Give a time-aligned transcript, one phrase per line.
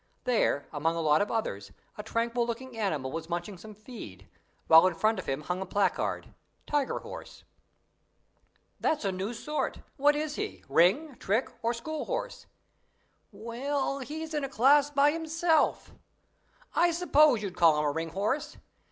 [0.23, 4.27] There, among a lot of others, a tranquil looking animal was munching some feed,
[4.65, 6.33] while in front of him hung a placard,
[6.65, 7.43] "Tiger Horse".
[8.79, 9.81] "That's a new sort!
[9.97, 12.47] What is he, ring, trick, or school horse?"
[13.31, 15.93] "Well, he's a class by himself.
[16.73, 18.57] I suppose you'd call him a ring horse.